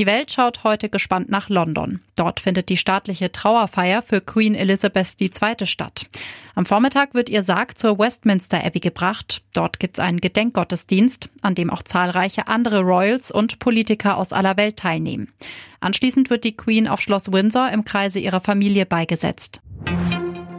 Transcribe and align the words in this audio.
Die 0.00 0.06
Welt 0.06 0.32
schaut 0.32 0.64
heute 0.64 0.88
gespannt 0.88 1.28
nach 1.28 1.50
London. 1.50 2.00
Dort 2.16 2.40
findet 2.40 2.70
die 2.70 2.78
staatliche 2.78 3.32
Trauerfeier 3.32 4.00
für 4.00 4.22
Queen 4.22 4.54
Elizabeth 4.54 5.20
II. 5.20 5.66
statt. 5.66 6.06
Am 6.54 6.64
Vormittag 6.64 7.12
wird 7.12 7.28
ihr 7.28 7.42
Sarg 7.42 7.76
zur 7.78 7.98
Westminster 7.98 8.64
Abbey 8.64 8.80
gebracht. 8.80 9.42
Dort 9.52 9.78
gibt's 9.78 10.00
einen 10.00 10.22
Gedenkgottesdienst, 10.22 11.28
an 11.42 11.54
dem 11.54 11.68
auch 11.68 11.82
zahlreiche 11.82 12.48
andere 12.48 12.80
Royals 12.80 13.30
und 13.30 13.58
Politiker 13.58 14.16
aus 14.16 14.32
aller 14.32 14.56
Welt 14.56 14.78
teilnehmen. 14.78 15.30
Anschließend 15.80 16.30
wird 16.30 16.44
die 16.44 16.56
Queen 16.56 16.88
auf 16.88 17.02
Schloss 17.02 17.30
Windsor 17.30 17.68
im 17.68 17.84
Kreise 17.84 18.20
ihrer 18.20 18.40
Familie 18.40 18.86
beigesetzt. 18.86 19.60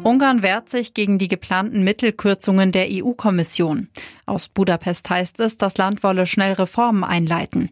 Ungarn 0.03 0.43
wehrt 0.43 0.69
sich 0.69 0.93
gegen 0.93 1.17
die 1.17 1.27
geplanten 1.27 1.83
Mittelkürzungen 1.83 2.71
der 2.71 2.87
EU-Kommission. 2.91 3.89
Aus 4.27 4.47
Budapest 4.47 5.09
heißt 5.09 5.39
es, 5.39 5.57
das 5.57 5.77
Land 5.77 6.03
wolle 6.03 6.27
schnell 6.27 6.53
Reformen 6.53 7.03
einleiten. 7.03 7.71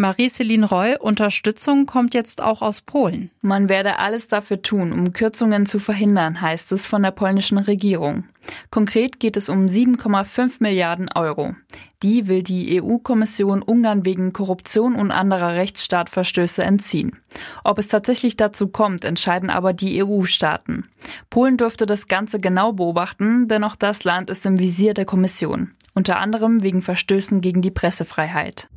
Marie-Céline 0.00 0.64
Roy, 0.64 0.96
Unterstützung 0.98 1.84
kommt 1.84 2.14
jetzt 2.14 2.42
auch 2.42 2.62
aus 2.62 2.80
Polen. 2.80 3.30
Man 3.42 3.68
werde 3.68 3.98
alles 3.98 4.28
dafür 4.28 4.62
tun, 4.62 4.94
um 4.94 5.12
Kürzungen 5.12 5.66
zu 5.66 5.78
verhindern, 5.78 6.40
heißt 6.40 6.72
es 6.72 6.86
von 6.86 7.02
der 7.02 7.10
polnischen 7.10 7.58
Regierung. 7.58 8.24
Konkret 8.70 9.20
geht 9.20 9.36
es 9.36 9.50
um 9.50 9.66
7,5 9.66 10.56
Milliarden 10.60 11.10
Euro. 11.14 11.54
Die 12.02 12.28
will 12.28 12.42
die 12.42 12.80
EU-Kommission 12.80 13.60
Ungarn 13.60 14.06
wegen 14.06 14.32
Korruption 14.32 14.96
und 14.96 15.10
anderer 15.10 15.56
Rechtsstaatverstöße 15.56 16.62
entziehen. 16.62 17.18
Ob 17.62 17.78
es 17.78 17.88
tatsächlich 17.88 18.38
dazu 18.38 18.68
kommt, 18.68 19.04
entscheiden 19.04 19.50
aber 19.50 19.74
die 19.74 20.02
EU-Staaten. 20.02 20.88
Polen 21.28 21.58
dürfte 21.58 21.84
das 21.84 22.08
Ganze 22.08 22.40
genau 22.40 22.72
beobachten, 22.72 23.48
denn 23.48 23.64
auch 23.64 23.76
das 23.76 24.04
Land 24.04 24.30
ist 24.30 24.46
im 24.46 24.58
Visier 24.58 24.94
der 24.94 25.04
Kommission. 25.04 25.72
Unter 25.92 26.18
anderem 26.20 26.62
wegen 26.62 26.80
Verstößen 26.80 27.42
gegen 27.42 27.60
die 27.60 27.70
Pressefreiheit. 27.70 28.70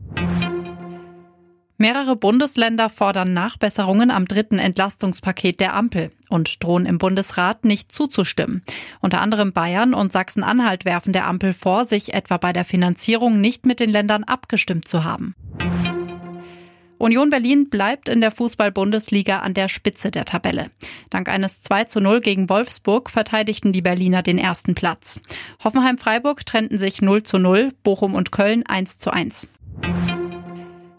Mehrere 1.78 2.16
Bundesländer 2.16 2.88
fordern 2.90 3.34
Nachbesserungen 3.34 4.12
am 4.12 4.28
dritten 4.28 4.60
Entlastungspaket 4.60 5.60
der 5.60 5.74
Ampel 5.74 6.12
und 6.30 6.64
drohen 6.64 6.86
im 6.86 7.00
Bundesrat 7.00 7.66
nicht 7.66 7.92
zuzustimmen. 7.92 8.62
Unter 9.02 9.22
anderem 9.22 9.54
Bayern 9.54 9.94
und 9.94 10.12
Sachsen-Anhalt 10.12 10.86
werfen 10.86 11.14
der 11.14 11.28
Ampel 11.28 11.52
vor, 11.52 11.86
sich 11.86 12.14
etwa 12.14 12.38
bei 12.38 12.54
der 12.54 12.64
Finanzierung 12.64 13.42
nicht 13.42 13.66
mit 13.66 13.80
den 13.80 13.90
Ländern 13.90 14.24
abgestimmt 14.24 14.88
zu 14.88 15.04
haben. 15.04 15.36
Union 17.00 17.30
Berlin 17.30 17.70
bleibt 17.70 18.08
in 18.08 18.22
der 18.22 18.32
Fußball-Bundesliga 18.32 19.40
an 19.40 19.54
der 19.54 19.68
Spitze 19.68 20.10
der 20.10 20.24
Tabelle. 20.24 20.72
Dank 21.10 21.28
eines 21.28 21.62
2 21.64 21.84
zu 21.86 22.00
0 22.00 22.22
gegen 22.22 22.50
Wolfsburg 22.50 23.10
verteidigten 23.10 23.74
die 23.74 23.82
Berliner 23.82 24.22
den 24.22 24.38
ersten 24.38 24.74
Platz. 24.74 25.20
Hoffenheim-Freiburg 25.64 26.46
trennten 26.46 26.78
sich 26.78 27.02
0 27.02 27.24
zu 27.24 27.40
0, 27.40 27.74
Bochum 27.84 28.14
und 28.16 28.32
Köln 28.32 28.64
1 28.66 29.00
zu 29.00 29.12
1. 29.12 29.50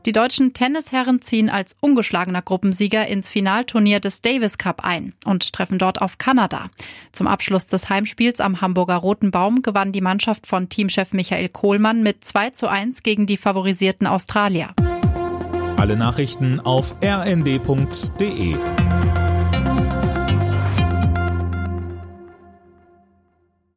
Die 0.07 0.13
deutschen 0.13 0.53
Tennisherren 0.53 1.23
ziehen 1.23 1.49
als 1.49 1.77
ungeschlagener 1.81 2.43
Gruppensieger 2.43 3.07
ins 3.07 3.31
Finalturnier 3.31 4.01
des 4.01 4.21
Davis 4.21 4.59
Cup 4.59 4.85
ein 4.85 5.15
und 5.25 5.55
treffen 5.55 5.79
dort 5.79 6.03
auf 6.03 6.19
Kanada. 6.19 6.69
Zum 7.13 7.27
Abschluss 7.27 7.67
des 7.67 7.89
Heimspiels 7.89 8.41
am 8.41 8.61
Hamburger 8.61 8.97
Roten 8.97 9.31
Baum 9.31 9.63
gewann 9.63 9.93
die 9.93 10.03
Mannschaft 10.03 10.47
von 10.47 10.69
Teamchef 10.69 11.15
Michael 11.15 11.49
Kohlmann 11.49 12.03
mit 12.03 12.23
2 12.23 12.51
zu 12.51 12.69
1 12.69 13.03
gegen 13.03 13.27
die 13.27 13.39
favorisierten 13.39 14.07
Australier. 14.07 14.75
Alle 15.79 15.97
Nachrichten 15.97 16.61
auf 16.61 16.95
rnd.de 17.03 18.57